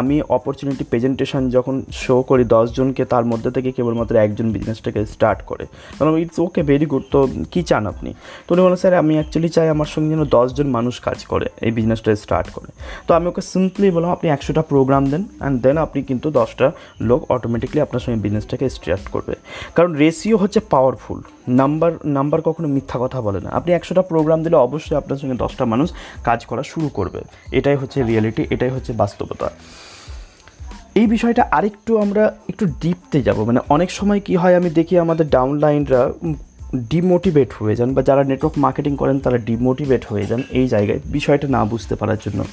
আমি 0.00 0.16
অপরচুনিটি 0.36 0.84
প্রেজেন্টেশন 0.90 1.42
যখন 1.56 1.74
শো 2.02 2.16
করি 2.30 2.44
দশজনকে 2.54 3.02
তার 3.12 3.24
মধ্যে 3.32 3.50
থেকে 3.56 3.68
কেবলমাত্র 3.76 4.14
একজন 4.26 4.46
বিজনেসটাকে 4.56 5.00
স্টার্ট 5.14 5.40
করে। 5.50 5.64
কারণ 5.98 6.10
ইটস 6.22 6.38
ওকে 6.44 6.62
ভেরি 6.70 6.86
গুড 6.92 7.04
তো 7.14 7.20
কী 7.52 7.60
চান 7.70 7.82
আপনি? 7.92 8.10
তো 8.44 8.48
উনি 8.54 8.60
বলেন 8.64 8.78
স্যার, 8.82 8.92
আমি 9.04 9.14
অ্যাকচুয়ালি 9.18 9.50
চাই 9.56 9.68
আমার 9.74 9.88
সঙ্গে 9.94 10.10
যেন 10.14 10.22
দশজন 10.36 10.68
মানুষ 10.76 10.94
কাজ 11.06 11.18
করে, 11.32 11.46
এই 11.66 11.72
বিজনেসটা 11.76 12.10
স্টার্ট 12.24 12.48
করে। 12.56 12.70
তো 13.06 13.10
আমি 13.18 13.26
ওকে 13.30 13.42
সিম্পলি 13.52 13.86
বললাম, 13.94 14.10
আপনি 14.16 14.26
একশোটা 14.36 14.62
প্রোগ্রাম 14.72 15.02
দেন 15.12 15.22
অ্যান্ড 15.40 15.56
দেন 15.66 15.76
আপনি 15.86 16.00
কিন্তু 16.08 16.26
দশটা 16.30 16.66
লোক 17.00 17.20
অটোমেটিকলি 17.30 17.78
আপনার 17.80 18.00
সঙ্গে 18.00 18.20
বিজনেসটাকে 18.20 18.66
স্টার্ট 18.76 19.04
করবে। 19.08 19.34
কারণ 19.74 19.92
রেশিও 19.94 20.36
হচ্ছে 20.36 20.60
পাওয়ারফুল 20.60 21.18
নাম্বার 21.48 21.92
নাম্বার 22.04 22.38
কখনো 22.42 22.68
মিথ্যা 22.68 22.98
কথা 23.02 23.18
বলে 23.20 23.40
না। 23.40 23.50
আপনি 23.50 23.70
একশোটা 23.72 24.02
প্রোগ্রাম 24.02 24.40
দিলে 24.42 24.56
অবশ্যই 24.56 24.96
আপনার 24.96 25.18
সঙ্গে 25.18 25.36
দশটা 25.36 25.64
মানুষ 25.64 25.88
কাজ 26.24 26.40
করা 26.46 26.62
শুরু 26.62 26.88
করবে। 26.88 27.20
এটাই 27.52 27.76
হচ্ছে 27.76 27.98
রিয়েলিটি 28.02 28.42
এটাই 28.50 28.70
হচ্ছে 28.70 28.92
বাস্তবতা। 28.92 29.48
এই 30.94 31.06
বিষয়টা 31.06 31.42
আরেকটু 31.50 31.92
আমরা 31.98 32.24
একটু 32.48 32.64
ডিপতে 32.80 33.18
যাব। 33.22 33.38
মানে 33.44 33.60
অনেক 33.68 33.90
সময় 33.90 34.20
কি 34.20 34.34
হয়, 34.36 34.54
আমি 34.56 34.70
দেখি 34.70 34.94
আমাদের 34.98 35.26
ডাউনলাইনরা 35.28 36.00
ডিমোটিভেট 36.74 37.52
হয়ে 37.52 37.76
যান 37.76 37.94
বা 37.94 38.02
যারা 38.02 38.24
নেটওয়ার্ক 38.24 38.58
মার্কেটিং 38.58 38.96
করেন 38.96 39.20
তারা 39.20 39.38
ডিমোটিভেট 39.38 40.06
হয়ে 40.06 40.26
যান 40.26 40.42
এই 40.50 40.68
জায়গায় 40.68 41.00
বিষয়টা 41.06 41.48
না 41.48 41.64
বুঝতে 41.64 41.94
পারার 41.94 42.16
জন্য। 42.24 42.44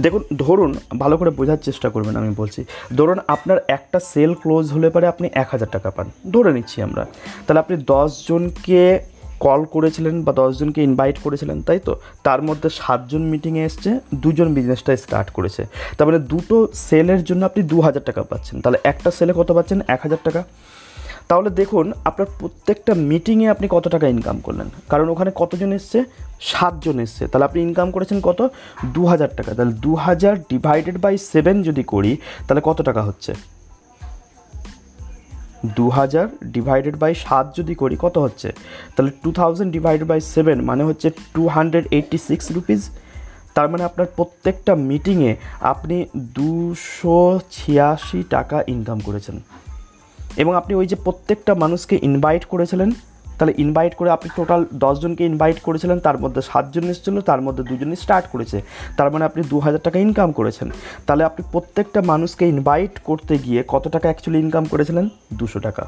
দেখুন, 0.00 0.22
ধরুন, 0.36 0.74
ভালো 0.98 1.16
করে 1.16 1.30
বোঝার 1.30 1.56
চেষ্টা 1.56 1.88
করবেন 1.88 2.16
আমি 2.16 2.34
বলছি। 2.36 2.64
ধরুন, 2.96 3.18
আপনার 3.28 3.58
একটা 3.68 4.00
সেল 4.00 4.34
ক্লোজ 4.34 4.72
হলে 4.72 4.90
পরে 4.90 5.06
আপনি 5.06 5.28
এক 5.32 5.48
হাজার 5.50 5.68
টাকা 5.72 5.90
পান। 5.90 6.10
ধরে 6.32 6.52
নিচ্ছি 6.52 6.82
আমরা। 6.82 7.06
তাহলে 7.46 7.58
আপনি 7.58 7.76
দশজনকে 7.86 8.98
কল 9.40 9.64
করেছিলেন 9.64 10.22
বা 10.22 10.32
দশজনকে 10.32 10.82
ইনভাইট 10.82 11.18
করেছিলেন, 11.18 11.62
তাই 11.62 11.78
তো? 11.78 11.96
তার 12.22 12.42
মধ্যে 12.42 12.68
সাতজন 12.68 13.22
মিটিংয়ে 13.22 13.64
এসছে, 13.64 13.98
দুজন 14.14 14.54
বিজনেসটা 14.54 14.96
স্টার্ট 14.96 15.30
করেছে। 15.30 15.66
তার 15.98 16.06
মানে 16.06 16.18
দুটো 16.18 16.68
সেলের 16.74 17.24
জন্য 17.24 17.44
আপনি 17.44 17.62
দু 17.62 17.80
হাজার 17.80 18.02
টাকা 18.02 18.22
পাচ্ছেন। 18.22 18.60
তাহলে 18.60 18.78
একটা 18.84 19.10
সেলে 19.10 19.32
কত 19.36 19.52
পাচ্ছেন? 19.52 19.80
এক 19.88 20.00
হাজার 20.02 20.18
টাকা। 20.24 20.44
তাহলে 21.28 21.50
দেখুন, 21.50 21.92
আপনার 22.04 22.26
প্রত্যেকটা 22.38 22.94
মিটিংয়ে 22.94 23.48
আপনি 23.48 23.68
কত 23.70 23.88
টাকা 23.88 24.08
ইনকাম 24.08 24.40
করলেন? 24.40 24.66
কারণ 24.88 25.08
ওখানে 25.08 25.30
কতজন 25.34 25.72
এসছে? 25.72 26.04
সাতজন 26.40 26.98
এসছে। 26.98 27.26
তাহলে 27.26 27.44
আপনি 27.44 27.62
ইনকাম 27.62 27.90
করেছেন 27.90 28.20
কত? 28.20 28.48
দু 28.86 29.06
হাজার 29.06 29.28
টাকা। 29.36 29.54
তাহলে 29.54 29.72
দু 29.72 29.94
হাজার 29.94 30.38
ডিভাইডেড 30.38 30.98
বাই 30.98 31.18
সেভেন 31.18 31.62
যদি 31.62 31.82
করি, 31.82 32.16
তাহলে 32.48 32.60
কত 32.64 32.82
টাকা 32.82 33.02
হচ্ছে? 33.02 33.34
দু 35.76 35.88
হাজার 35.88 36.28
ডিভাইডেড 36.44 36.96
বাই 36.96 37.14
সাত 37.14 37.56
যদি 37.56 37.74
করি, 37.74 37.96
কত 37.98 38.18
হচ্ছে? 38.18 38.52
তাহলে 38.96 39.12
two 39.22 39.32
thousand 39.32 39.72
divided 39.72 40.08
by 40.08 40.20
seven 40.20 40.60
মানে 40.60 40.84
হচ্ছে 40.84 41.10
two 41.34 41.46
hundred 41.46 41.86
eighty 41.90 42.18
six 42.18 42.52
rupees 42.52 42.90
তার 43.54 43.68
মানে 43.68 43.84
আপনার 43.84 44.06
প্রত্যেকটা 44.16 44.74
মিটিংয়ে 44.74 45.36
আপনি 45.60 46.06
দুশো 46.16 47.40
ছিয়াশি 47.50 48.22
টাকা 48.30 48.62
ইনকাম 48.66 49.00
করেছেন। 49.00 49.40
এবং 50.36 50.56
আপনি 50.56 50.74
ওই 50.74 50.86
যে 50.86 50.96
প্রত্যেকটা 50.96 51.54
মানুষকে 51.54 51.98
ইনভাইট 52.02 52.44
করেছিলেন, 52.44 52.90
তাহলে 53.38 53.54
ইনভাইট 53.58 53.94
করে 53.94 54.10
আপনি 54.10 54.30
টোটাল 54.36 54.66
দশজনকে 54.74 55.24
ইনভাইট 55.24 55.60
করেছিলেন, 55.60 55.98
তার 55.98 56.18
মধ্যে 56.18 56.42
সাতজন 56.42 56.84
এসেছিল, 56.84 57.20
তার 57.20 57.40
মধ্যে 57.40 57.62
দুজনই 57.62 57.96
স্টার্ট 57.96 58.26
করেছে। 58.26 58.62
তার 58.96 59.10
মানে 59.10 59.24
আপনি 59.24 59.42
দু 59.48 59.58
হাজার 59.58 59.80
টাকা 59.80 59.98
ইনকাম 59.98 60.32
করেছেন। 60.32 60.70
তাহলে 61.06 61.24
আপনি 61.24 61.48
প্রত্যেকটা 61.52 62.02
মানুষকে 62.02 62.48
ইনভাইট 62.48 62.98
করতে 62.98 63.38
গিয়ে 63.38 63.64
কত 63.68 63.88
টাকা 63.88 64.08
অ্যাকচুয়ালি 64.08 64.44
ইনকাম 64.44 64.64
করেছিলেন? 64.64 65.08
দুশো 65.34 65.60
টাকা। 65.60 65.86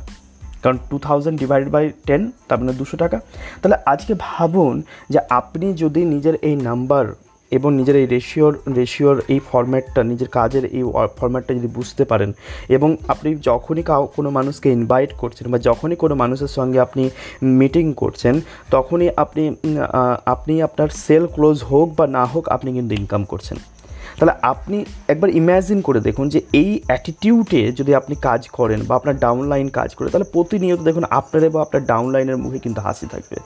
কারণ 0.63 0.79
two 0.91 0.99
thousand 0.99 1.41
divide 1.41 1.69
by 1.69 1.93
ten 2.07 2.31
তার 2.49 2.59
মানে 2.59 2.73
দুশো 2.73 2.97
টাকা। 2.97 3.21
তাহলে 3.63 3.77
আজকে 3.87 4.15
ভাবুন 4.19 4.83
যে 5.11 5.19
আপনি 5.31 5.73
যদি 5.73 6.05
নিজের 6.05 6.35
এই 6.43 6.57
নাম্বার 6.57 7.07
এবং 7.53 7.71
নিজের 7.79 7.97
এই 8.03 8.07
রেশিওর 8.15 8.55
রেশিওর 8.79 9.17
এই 9.35 9.41
ফরম্যাটটা 9.51 10.01
নিজের 10.11 10.31
কাজের 10.39 10.65
এই 10.79 10.85
ফরম্যাটটা 11.19 11.53
যদি 11.59 11.69
বুঝতে 11.79 12.03
পারেন 12.11 12.31
এবং 12.77 12.89
আপনি 13.09 13.29
যখনই 13.51 13.85
কাউ, 13.91 14.03
কোনো 14.17 14.29
মানুষকে 14.39 14.69
ইনভাইট 14.79 15.11
করছেন 15.23 15.45
বা 15.53 15.59
যখনই 15.69 15.97
কোনো 15.97 16.15
মানুষের 16.23 16.53
সঙ্গে 16.59 16.79
আপনি 16.87 17.03
মিটিং 17.61 17.87
করছেন, 18.03 18.35
তখনই 18.71 19.09
আপনি 19.17 19.45
আপনি 20.35 20.55
আপনার 20.69 20.89
সেল 21.05 21.25
ক্লোজ 21.35 21.59
হোক 21.71 21.89
বা 21.99 22.07
না 22.17 22.25
হোক 22.33 22.45
আপনি 22.49 22.69
কিন্তু 22.77 22.93
ইনকাম 23.01 23.25
করছেন। 23.33 23.59
তাহলে 24.17 24.35
আপনি 24.53 24.79
একবার 25.13 25.31
ইম্যাজিন 25.41 25.79
করে 25.83 26.01
দেখুন 26.01 26.27
যে 26.35 26.41
এই 26.63 26.71
অ্যাটিটিউডে 26.89 27.63
যদি 27.79 27.93
আপনি 28.01 28.15
কাজ 28.29 28.43
করেন 28.59 28.81
বা 28.89 28.95
আপনার 28.97 29.17
ডাউনলাইন 29.25 29.69
কাজ 29.79 29.91
করে, 29.95 30.09
তাহলে 30.13 30.29
প্রতিনিয়ত 30.35 30.81
দেখুন 30.89 31.05
আপনার 31.11 31.51
বা 31.55 31.61
আপনার 31.67 31.83
ডাউনলাইনের 31.93 32.39
মুখে 32.45 32.59
কিন্তু 32.59 32.81
হাসি 32.81 33.07
থাকবে। 33.15 33.37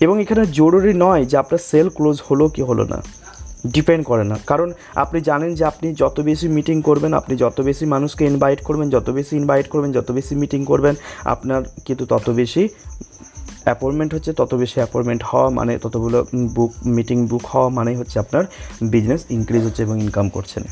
এবং 0.00 0.20
এখানে 0.20 0.46
জরুরি 0.46 0.92
নয় 0.94 1.24
যে 1.24 1.36
আপনার 1.36 1.60
সেল 1.70 1.88
ক্লোজ 1.88 2.22
হলো 2.30 2.48
কি 2.48 2.62
হলো 2.62 2.84
না। 2.84 3.02
ডিপেন্ড 3.66 4.04
করে 4.04 4.24
না। 4.24 4.38
কারণ 4.46 4.72
আপনি 4.94 5.20
জানেন 5.20 5.54
যে 5.54 5.64
আপনি 5.64 5.94
যত 5.94 6.20
বেশি 6.20 6.48
মিটিং 6.48 6.82
করবেন, 6.82 7.12
আপনি 7.12 7.36
যত 7.36 7.60
বেশি 7.60 7.84
মানুষকে 7.86 8.24
ইনভাইট 8.24 8.60
করবেন, 8.60 8.90
যত 8.90 9.10
বেশি 9.10 9.36
ইনভাইট 9.36 9.68
করবেন, 9.68 9.92
যত 9.92 10.12
বেশি 10.12 10.34
মিটিং 10.34 10.64
করবেন, 10.64 10.94
আপনার 11.24 11.62
কিন্তু 11.84 12.06
তত 12.06 12.30
বেশি 12.30 12.68
অ্যাপয়েন্টমেন্ট 13.64 14.14
হচ্ছে, 14.14 14.32
তত 14.32 14.54
বেশি 14.54 14.74
অ্যাপয়েন্টমেন্ট 14.74 15.22
হওয়া 15.24 15.48
মানে 15.50 15.78
ততগুলো 15.78 16.26
বুক 16.54 16.72
মিটিং 16.86 17.26
বুক 17.26 17.46
হওয়া 17.46 17.68
মানেই 17.68 17.96
হচ্ছে 17.96 18.18
আপনার 18.18 18.44
বিজনেস 18.82 19.24
ইনক্রিজ 19.30 19.62
হচ্ছে 19.64 19.82
এবং 19.82 19.96
ইনকাম 20.00 20.28
করছেন। 20.28 20.62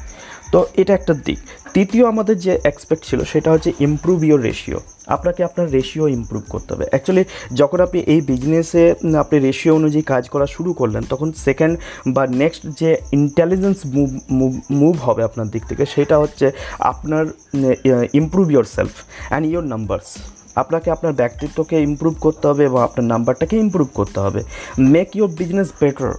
তো 0.53 0.59
এটা 0.81 0.93
একটা 0.99 1.15
দিক। 1.27 1.39
তৃতীয় 1.75 2.05
আমাদের 2.13 2.37
যে 2.47 2.53
এক্সপেক্ট 2.71 3.03
ছিল 3.09 3.21
সেটা 3.33 3.49
হচ্ছে 3.55 3.71
ইমপ্রুভ 3.87 4.19
ইউর 4.29 4.41
রেশিও 4.49 4.81
আপনাকে 5.15 5.41
আপনার 5.49 5.67
রেশিও 5.77 6.07
ইমপ্রুভ 6.19 6.43
করতে 6.53 6.71
হবে। 6.75 6.85
অ্যাকচুয়ালি 6.91 7.25
যখন 7.61 7.79
আপনি 7.87 7.99
এই 8.13 8.21
বিজনেসে 8.31 8.83
আপনি 9.23 9.37
রেশিও 9.49 9.73
অনুযায়ী 9.81 10.05
কাজ 10.13 10.25
করা 10.35 10.47
শুরু 10.57 10.71
করলেন, 10.81 11.03
তখন 11.13 11.29
সেকেন্ড 11.47 11.75
বা 12.15 12.23
নেক্সট 12.43 12.63
যে 12.81 12.91
ইন্টেলিজেন্স 13.19 13.79
মুভ 14.39 14.53
মুভ 14.81 14.95
হবে 15.07 15.23
আপনার 15.29 15.47
দিক 15.55 15.63
থেকে, 15.71 15.85
সেটা 15.95 16.17
হচ্ছে 16.23 16.47
আপনার 16.93 17.25
improve 18.21 18.47
your 18.53 18.67
self 18.77 18.95
and 19.31 19.45
your 19.51 19.67
numbers 19.75 20.11
আপনাকে 20.63 20.89
আপনার 20.97 21.13
ব্যক্তিত্বকে 21.23 21.77
ইমপ্রুভ 21.89 22.15
করতে 22.25 22.45
হবে 22.51 22.63
এবং 22.71 22.81
আপনার 22.89 23.07
নাম্বারটাকে 23.13 23.57
ইমপ্রুভ 23.65 23.89
করতে 23.99 24.19
হবে। 24.25 24.41
Make 24.95 25.09
your 25.17 25.31
business 25.41 25.69
better 25.81 26.11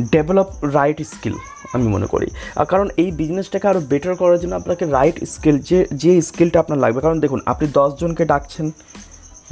develop 0.00 0.48
right 0.76 0.98
skill 1.02 1.34
আমি 1.74 1.86
মনে 1.88 2.06
করি। 2.06 2.28
কারণ 2.68 2.88
এই 2.96 3.10
বিজনেসটাকে 3.10 3.66
আরও 3.68 3.80
বেটার 3.80 4.14
করার 4.16 4.38
জন্য 4.40 4.54
আপনাকে 4.54 4.84
রাইট 4.86 5.24
স্কিল 5.24 5.58
যে 5.58 5.78
যে 5.92 6.10
স্কিলটা 6.22 6.58
আপনার 6.60 6.78
লাগবে। 6.78 7.00
কারণ 7.00 7.20
দেখুন, 7.20 7.40
আপনি 7.46 7.66
দশজনকে 7.78 8.24
ডাকছেন 8.24 8.70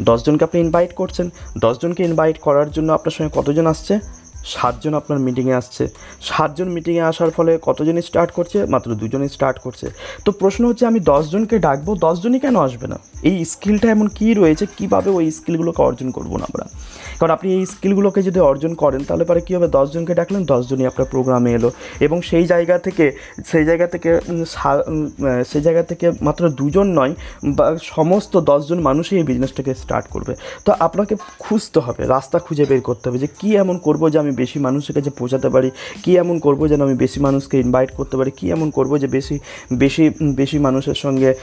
দশজনকে 0.09 0.45
আপনি 0.45 0.59
ইনভাইট 0.61 0.93
করছেন 0.93 1.31
দশজনকে 1.59 2.03
ইনভাইট 2.05 2.39
করার 2.39 2.71
জন্য 2.71 2.89
আপনার 2.93 3.15
সঙ্গে 3.17 3.33
কতজন 3.39 3.67
আসছে? 3.67 3.95
সাতজন 4.55 4.95
আপনার 4.95 5.19
মিটিংয়ে 5.19 5.55
আসছে। 5.55 5.85
সাতজন 6.21 6.69
মিটিংয়ে 6.77 7.05
আসার 7.11 7.31
ফলে 7.37 7.53
কতজনই 7.63 8.03
স্টার্ট 8.03 8.31
করছে? 8.31 8.59
মাত্র 8.65 8.89
দুজনই 8.95 9.29
স্টার্ট 9.29 9.59
করছে। 9.59 9.87
তো 10.25 10.31
প্রশ্ন 10.33 10.63
হচ্ছে, 10.69 10.85
আমি 10.87 11.01
দশজনকে 11.01 11.57
ডাকবো, 11.59 11.91
দশজনই 11.95 12.41
কেন 12.41 12.57
আসবে 12.57 12.87
না? 12.87 12.99
এই 13.23 13.45
স্কিলটা 13.45 13.91
এমন 13.91 14.07
কী 14.19 14.35
রয়েছে? 14.35 14.65
কীভাবে 14.79 15.11
ওই 15.11 15.31
স্কিলগুলোকে 15.31 15.81
অর্জন 15.83 16.09
করব 16.11 16.33
না 16.37 16.45
আমরা? 16.51 16.65
কারণ 17.19 17.33
আপনি 17.37 17.49
এই 17.59 17.65
স্কিলগুলোকে 17.67 18.21
যদি 18.23 18.41
অর্জন 18.41 18.73
করেন, 18.75 19.01
তাহলে 19.09 19.25
পরে 19.25 19.41
কী 19.47 19.53
হবে? 19.57 19.69
দশজনকে 19.69 20.15
ডাকলেন, 20.15 20.43
দশজনই 20.45 20.87
আপনার 20.87 21.07
প্রোগ্রামে 21.11 21.51
এলো। 21.53 21.71
এবং 22.01 22.23
সেই 22.23 22.47
জায়গা 22.47 22.77
থেকে, 22.79 23.05
সেই 23.51 23.65
জায়গা 23.65 23.87
থেকে 23.87 24.11
সেই 25.51 25.63
জায়গা 25.63 25.83
থেকে 25.83 26.07
মাত্র 26.23 26.43
দুজন 26.51 26.87
নয়, 26.99 27.15
বা 27.57 27.67
সমস্ত 27.83 28.33
দশজন 28.51 28.81
মানুষই 28.81 29.17
এই 29.17 29.25
বিজনেসটাকে 29.31 29.73
স্টার্ট 29.75 30.07
করবে। 30.15 30.33
তো 30.65 30.71
আপনাকে 30.87 31.15
খুঁজতে 31.39 31.79
হবে, 31.81 32.03
রাস্তা 32.07 32.39
খুঁজে 32.39 32.65
বের 32.71 32.81
করতে 32.81 33.05
হবে 33.09 33.19
যে 33.19 33.29
কী 33.39 33.49
এমন 33.57 33.79
করব 33.79 34.03
যে 34.13 34.19
আমি 34.19 34.30
বেশি 34.33 34.59
মানুষের 34.59 34.95
কাছে 34.95 35.11
পৌঁছাতে 35.11 35.49
পারি? 35.49 35.71
কী 36.03 36.17
এমন 36.19 36.39
করব 36.39 36.69
যেন 36.69 36.81
আমি 36.83 36.95
বেশি 36.95 37.21
মানুষকে 37.21 37.61
ইনভাইট 37.61 37.91
করতে 37.91 38.17
পারি? 38.17 38.31
কী 38.31 38.51
এমন 38.53 38.71
করব 38.71 38.99
যে 38.99 39.07
বেশি 39.07 39.39
বেশি 39.73 40.11
বেশি 40.23 40.59
মানুষের 40.59 40.95
সঙ্গে 40.95 41.35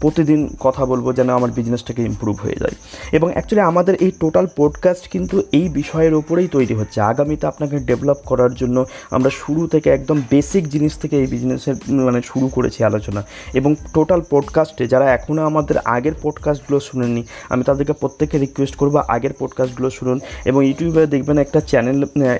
প্রতিদিন 0.00 0.48
কথা 0.60 0.86
বলব 0.86 1.12
যেন 1.12 1.28
আমার 1.30 1.50
বিজনেসটাকে 1.50 2.02
ইমপ্রুভ 2.02 2.40
হয়ে 2.40 2.56
যায়? 2.60 2.76
এবং 3.12 3.28
অ্যাকচুয়ালি 3.32 3.68
আমাদের 3.68 3.94
এই 4.00 4.12
টোটাল 4.20 4.46
পডকাস্ট 4.56 5.08
কিন্তু 5.08 5.42
এই 5.52 5.68
বিষয়ের 5.68 6.14
ওপরেই 6.14 6.48
তৈরি 6.48 6.74
হচ্ছে। 6.74 6.98
আগামীতে 7.00 7.46
আপনাকে 7.46 7.76
ডেভেলপ 7.78 8.18
করার 8.26 8.52
জন্য 8.54 8.84
আমরা 9.10 9.30
শুরু 9.30 9.66
থেকে 9.66 9.90
একদম 9.90 10.22
বেসিক 10.30 10.68
জিনিস 10.68 10.98
থেকে 10.98 11.16
এই 11.16 11.26
বিজনেসের 11.26 11.74
মানে 12.06 12.20
শুরু 12.24 12.48
করেছি 12.48 12.84
আলোচনা। 12.84 13.20
এবং 13.54 13.74
টোটাল 13.94 14.20
পডকাস্টে 14.30 14.84
যারা 14.86 15.06
এখনও 15.12 15.42
আমাদের 15.42 15.78
আগের 15.78 16.12
পডকাস্টগুলো 16.22 16.80
শুনেননি, 16.80 17.22
আমি 17.48 17.62
তাদেরকে 17.64 17.92
প্রত্যেককে 17.92 18.38
রিকোয়েস্ট 18.38 18.74
করব 18.76 18.96
আগের 19.08 19.30
পডকাস্টগুলো 19.38 19.90
শুনুন। 19.90 20.18
এবং 20.44 20.66
ইউটিউবে 20.66 21.06
দেখবেন 21.06 21.38
একটা 21.38 21.60
চ্যানেল 21.60 21.79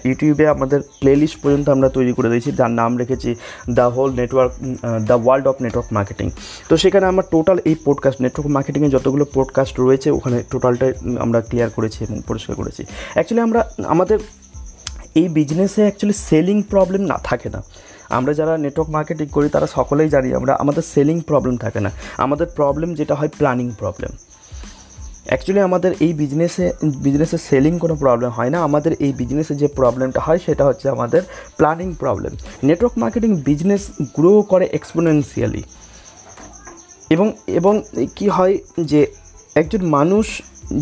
ইউটিউবে 0.09 0.45
আমাদের 0.55 0.81
প্লেলিস্ট 1.01 1.37
পর্যন্ত 1.43 1.67
আমরা 1.77 1.89
তৈরি 1.97 2.13
করে 2.17 2.29
দিয়েছি, 2.33 2.51
যার 2.59 2.73
নাম 2.81 2.91
রেখেছি 3.03 3.31
the 3.79 3.87
whole 3.97 4.11
network 4.21 4.53
the 5.09 5.17
world 5.25 5.47
of 5.51 5.57
network 5.65 5.89
marketing 5.97 6.27
তো 6.69 6.75
সেখানে 6.83 7.05
আমরা 7.13 7.25
টোটাল 7.35 7.57
এই 7.71 7.77
পডকাস্ট 7.87 8.19
নেটওয়ার্ক 8.25 8.51
মার্কেটিংয়ে 8.57 8.91
যতগুলো 8.97 9.25
পডকাস্ট 9.37 9.75
রয়েছে, 9.85 10.09
ওখানে 10.19 10.37
টোটালটাই 10.53 10.93
আমরা 11.25 11.39
ক্লিয়ার 11.49 11.71
করেছি 11.77 11.99
এবং 12.07 12.17
পরিষ্কার 12.29 12.55
করেছি। 12.61 12.83
অ্যাকচুয়ালি 13.15 13.43
আমরা, 13.49 13.61
আমাদের 13.95 14.19
এই 15.21 15.29
বিজনেসে 15.39 15.81
অ্যাকচুয়ালি 15.87 16.17
সেলিং 16.29 16.57
প্রবলেম 16.73 17.03
না, 17.11 17.17
থাকে 17.29 17.49
না। 17.55 17.61
আমরা 18.19 18.33
যারা 18.39 18.55
নেটওয়ার্ক 18.65 18.91
মার্কেটিং 18.97 19.27
করি, 19.37 19.47
তারা 19.55 19.67
সকলেই 19.77 20.09
জানি 20.15 20.29
আমরা, 20.39 20.53
আমাদের 20.63 20.85
সেলিং 20.93 21.17
প্রবলেম 21.31 21.55
থাকে 21.65 21.81
না। 21.85 21.91
আমাদের 22.25 22.47
প্রবলেম 22.59 22.91
যেটা 23.01 23.15
হয় 23.19 23.31
প্ল্যানিং 23.39 23.67
প্রবলেম 23.81 24.13
অ্যাকচুয়ালি 25.25 25.61
আমাদের 25.61 25.93
এই 26.00 26.12
বিজনেসে 26.12 26.73
বিজনেসে 26.83 27.39
সেলিং 27.39 27.79
কোনো 27.79 27.95
প্রবলেম 27.95 28.31
হয় 28.31 28.50
না। 28.50 28.59
আমাদের 28.62 28.93
এই 29.00 29.12
বিজনেসে 29.12 29.55
যে 29.55 29.69
প্রবলেমটা 29.69 30.21
হয়, 30.21 30.41
সেটা 30.47 30.65
হচ্ছে 30.65 30.87
আমাদের 30.89 31.23
planning 31.57 31.89
problem 31.99 32.33
network 32.65 32.99
marketing 32.99 33.31
business 33.49 33.83
grow 34.17 34.43
করে 34.43 34.67
এক্সপোনেন্সিয়ালি 34.73 35.62
এবং 37.11 37.27
এবং 37.47 37.75
কি 38.17 38.27
হয় 38.29 38.55
যে, 38.91 39.00
একজন 39.55 39.83
মানুষ 39.97 40.27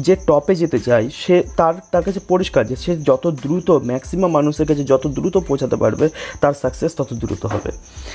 যে 0.07 0.15
টপে 0.29 0.55
যেতে 0.55 0.79
চায় 0.79 1.07
সে 1.23 1.37
তার 1.57 1.75
তার 1.93 2.03
কাছে 2.05 2.21
পরিষ্কার 2.29 2.63
যে 2.67 2.77
সে 2.77 2.93
যত 3.09 3.25
দ্রুত 3.43 3.69
ম্যাক্সিমাম 3.91 4.31
মানুষের 4.31 4.67
কাছে 4.67 4.85
যত 4.85 5.05
দ্রুত 5.07 5.37
পৌঁছাতে 5.49 5.77
পারবে, 5.77 6.09
তার 6.41 6.55
সাকসেস 6.63 6.93
তত 6.95 7.11
দ্রুত 7.13 7.43
হবে। 7.47 7.71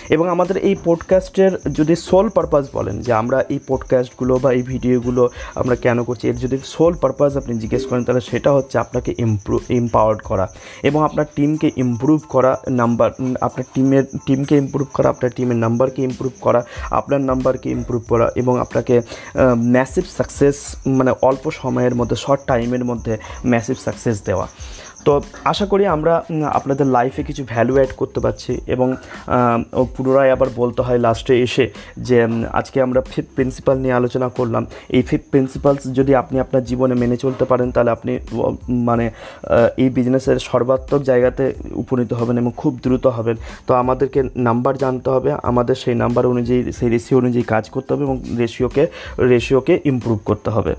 এবং 0.09 0.25
আমাদের 0.29 0.57
এই 0.57 0.75
পডকাস্টের 0.83 1.51
যদি 1.71 1.95
সোল 2.07 2.27
পারপাস 2.29 2.63
বলেন, 2.73 2.95
যে 3.01 3.11
আমরা 3.13 3.37
এই 3.49 3.59
পডকাস্টগুলো 3.67 4.33
বা 4.43 4.49
এই 4.51 4.61
ভিডিওগুলো 4.61 5.23
আমরা 5.55 5.75
কেন 5.75 5.97
করছি, 6.03 6.23
এর 6.29 6.37
যদি 6.37 6.57
সোল 6.63 6.93
পারপাস 6.93 7.31
আপনি 7.37 7.53
জিজ্ঞেস 7.59 7.83
করেন, 7.85 8.03
তাহলে 8.03 8.21
সেটা 8.21 8.49
হচ্ছে 8.51 8.75
আপনাকে 8.77 9.11
ইমপ্রুভ 9.17 9.61
এম্পাওয়ার্ড 9.69 10.21
করা 10.21 10.47
এবং 10.83 10.99
আপনার 11.03 11.25
টিমকে 11.35 11.71
ইমপ্রুভ 11.75 12.19
করা 12.29 12.51
নাম্বার 12.69 13.09
আপনার 13.41 13.65
টিমের 13.73 14.05
টিমকে 14.25 14.55
ইমপ্রুভ 14.57 14.87
করা, 14.93 15.09
আপনার 15.09 15.31
টিমের 15.35 15.59
নাম্বারকে 15.65 16.01
ইমপ্রুভ 16.03 16.33
করা, 16.41 16.61
আপনার 16.91 17.21
নাম্বারকে 17.21 17.69
ইমপ্রুভ 17.69 18.01
করা 18.09 18.31
এবং 18.35 18.59
আপনাকে 18.59 18.95
ম্যাসিভ 19.75 20.05
সাকসেস 20.17 20.57
মানে 20.99 21.11
অল্প 21.21 21.43
সময়ের 21.63 21.95
মধ্যে 21.99 22.17
শর্ট 22.23 22.41
টাইমের 22.49 22.83
মধ্যে 22.89 23.13
ম্যাসিভ 23.51 23.77
সাকসেস 23.85 24.17
দেওয়া। 24.29 24.47
তো 25.07 25.13
আশা 25.51 25.65
করি 25.71 25.83
আমরা 25.95 26.13
আপনাদের 26.59 26.87
লাইফে 26.95 27.21
কিছু 27.29 27.43
ভ্যালু 27.53 27.73
অ্যাড 27.77 27.91
করতে 28.01 28.19
পারছি 28.25 28.53
এবং 28.75 28.87
পুনরায় 29.95 30.31
আবার 30.35 30.49
বলতে 30.61 30.81
হয় 30.87 30.99
লাস্টে 31.05 31.33
এসে 31.45 31.65
যে 32.07 32.17
আজকে 32.59 32.77
আমরা 32.85 32.99
ফিফথ 33.11 33.29
প্রিন্সিপাল 33.35 33.75
নিয়ে 33.83 33.95
আলোচনা 33.99 34.27
করলাম। 34.37 34.63
এই 34.97 35.03
ফিফথ 35.09 35.25
প্রিন্সিপালস 35.33 35.83
যদি 35.99 36.11
আপনি 36.21 36.35
আপনার 36.45 36.63
জীবনে 36.69 36.95
মেনে 37.01 37.17
চলতে 37.25 37.43
পারেন, 37.51 37.67
তাহলে 37.75 37.91
আপনি 37.97 38.11
মানে 38.89 39.05
এই 39.83 39.89
বিজনেসের 39.97 40.37
সর্বাত্মক 40.49 41.01
জায়গাতে 41.09 41.43
উপনীত 41.81 42.11
হবেন 42.19 42.35
এবং 42.41 42.51
খুব 42.61 42.73
দ্রুত 42.83 43.05
হবেন। 43.17 43.37
তো 43.67 43.71
আমাদেরকে 43.83 44.19
নাম্বার 44.47 44.73
জানতে 44.83 45.09
হবে। 45.15 45.29
আমাদের 45.49 45.75
সেই 45.83 45.95
নাম্বার 46.03 46.23
অনুযায়ী, 46.33 46.61
সেই 46.77 46.89
রেশিও 46.95 47.17
অনুযায়ী 47.21 47.45
কাজ 47.53 47.63
করতে 47.75 47.89
হবে 47.93 48.03
এবং 48.07 48.17
রেশিওকে 48.41 48.83
রেশিওকে 49.33 49.73
ইমপ্রুভ 49.91 50.19
করতে 50.29 50.49
হবে। 50.55 50.73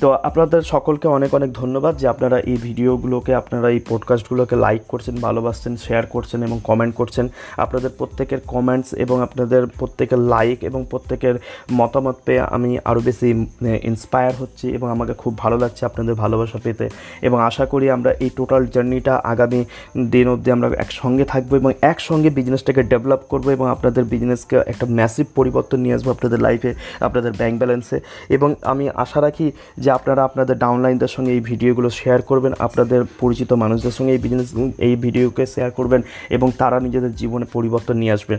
তো 0.00 0.12
আপনাদের 0.12 0.62
সকলকে 0.62 1.08
অনেক 1.08 1.34
অনেক 1.34 1.52
ধন্যবাদ 1.52 1.96
যে 1.96 2.08
আপনারা 2.08 2.40
এই 2.40 2.56
ভিডিওগুলোকে, 2.56 3.34
আপনারা 3.34 3.70
এই 3.70 3.80
পডকাস্টগুলোকে 3.88 4.56
লাইক 4.56 4.82
করছেন, 4.88 5.16
ভালোবাসছেন 5.16 5.76
শেয়ার 5.76 6.06
করছেন 6.06 6.42
এবং 6.42 6.60
কমেন্ট 6.64 6.94
করছেন। 6.94 7.28
আপনাদের 7.56 7.90
প্রত্যেকের 7.98 8.38
কমেন্টস 8.46 8.94
এবং 8.94 9.22
আপনাদের 9.22 9.66
প্রত্যেকের 9.66 10.18
লাইক 10.18 10.64
এবং 10.64 10.86
প্রত্যেকের 10.90 11.34
মতামত 11.72 12.16
পেয়ে 12.24 12.40
আমি 12.40 12.78
আরও 12.84 13.00
বেশি 13.00 13.46
ইন্সপায়ার 13.82 14.32
হচ্ছি 14.38 14.68
এবং 14.70 14.90
আমাকে 14.90 15.12
খুব 15.12 15.38
ভালো 15.38 15.58
লাগছে 15.58 15.86
আপনাদের 15.86 16.14
ভালোবাসা 16.14 16.58
পেতে। 16.62 16.88
এবং 17.22 17.42
আশা 17.42 17.66
করি 17.66 17.90
আমরা 17.90 18.10
এই 18.12 18.30
টোটাল 18.36 18.66
জার্নিটা 18.66 19.20
আগামী 19.24 19.64
দিন 20.06 20.28
অবধি 20.28 20.50
আমরা 20.50 20.68
একসঙ্গে 20.68 21.24
থাকব 21.24 21.54
এবং 21.54 21.72
একসঙ্গে 21.82 22.30
বিজনেসটাকে 22.30 22.82
ডেভেলপ 22.82 23.20
করব 23.28 23.48
এবং 23.48 23.70
আপনাদের 23.70 24.04
বিজনেসকে 24.04 24.56
একটা 24.66 24.86
ম্যাসিভ 24.88 25.26
পরিবর্তন 25.34 25.80
নিয়ে 25.80 25.94
আসব 25.94 26.10
আপনাদের 26.10 26.40
লাইফে 26.40 26.74
আপনাদের 27.00 27.32
ব্যাংক 27.32 27.58
ব্যালেন্সে 27.58 28.00
এবং 28.28 28.54
আমি 28.62 28.90
আশা 28.94 29.20
রাখি 29.20 29.52
যে 29.86 29.90
আপনারা 29.98 30.22
আপনাদের 30.28 30.56
ডাউনলাইনদের 30.64 31.12
সঙ্গে 31.14 31.32
এই 31.36 31.42
ভিডিওগুলো 31.50 31.88
শেয়ার 32.00 32.20
করবেন, 32.30 32.52
আপনাদের 32.66 33.00
পরিচিত 33.22 33.50
মানুষদের 33.62 33.94
সঙ্গে 33.96 34.12
এই 34.16 34.20
বিজনেস 34.24 34.48
এই 34.86 34.94
ভিডিওকে 35.04 35.44
শেয়ার 35.54 35.70
করবেন 35.78 36.00
এবং 36.36 36.48
তারা 36.60 36.76
নিজেদের 36.86 37.12
জীবনে 37.20 37.46
পরিবর্তন 37.56 37.96
নিয়ে 38.02 38.14
আসবে। 38.16 38.36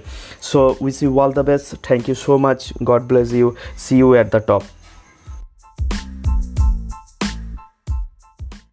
So 0.49 0.59
wish 0.83 0.97
you 1.03 1.11
all 1.23 1.31
the 1.39 1.45
best 1.49 1.67
thank 1.87 2.03
you 2.09 2.15
so 2.25 2.33
much 2.45 2.59
God 2.89 3.03
bless 3.09 3.29
you 3.39 3.47
see 3.83 3.95
you 4.01 4.09
at 4.15 4.27
the 4.35 4.41
top 4.49 4.63